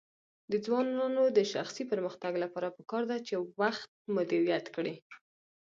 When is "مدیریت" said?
4.15-4.65